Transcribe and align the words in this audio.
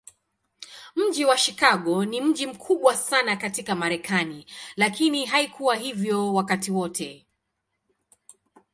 Mji 0.95 1.25
wa 1.25 1.37
Chicago 1.37 2.05
ni 2.05 2.21
mji 2.21 2.47
mkubwa 2.47 2.95
sana 2.97 3.35
katika 3.37 3.75
Marekani, 3.75 4.45
lakini 4.75 5.25
haikuwa 5.25 5.75
hivyo 5.75 6.33
wakati 6.33 6.71
wote. 6.71 7.25